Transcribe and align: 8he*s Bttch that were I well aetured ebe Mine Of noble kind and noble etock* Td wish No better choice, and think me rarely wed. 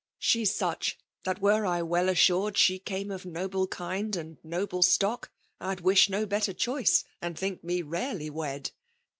8he*s 0.19 0.57
Bttch 0.57 0.95
that 1.25 1.41
were 1.43 1.63
I 1.63 1.83
well 1.83 2.07
aetured 2.07 2.55
ebe 2.71 2.89
Mine 2.89 3.11
Of 3.13 3.23
noble 3.27 3.67
kind 3.67 4.15
and 4.15 4.39
noble 4.43 4.79
etock* 4.81 5.25
Td 5.61 5.81
wish 5.81 6.09
No 6.09 6.25
better 6.25 6.53
choice, 6.53 7.03
and 7.21 7.37
think 7.37 7.63
me 7.63 7.83
rarely 7.83 8.31
wed. 8.31 8.71